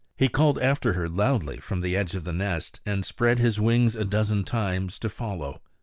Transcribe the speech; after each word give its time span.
He 0.17 0.29
called 0.29 0.57
after 0.57 0.93
her 0.93 1.07
loudly 1.07 1.57
from 1.59 1.81
the 1.81 1.95
edge 1.95 2.15
of 2.15 2.23
the 2.23 2.33
nest, 2.33 2.81
and 2.87 3.05
spread 3.05 3.37
his 3.37 3.59
wings 3.59 3.95
a 3.95 4.03
dozen 4.03 4.43
times 4.43 4.97
to 4.97 5.09
follow. 5.09 5.61